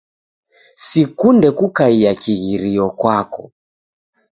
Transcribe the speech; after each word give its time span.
Sikunde 0.85 1.47
kukaia 1.57 2.11
kighirio 2.21 2.85
kwako. 2.99 3.43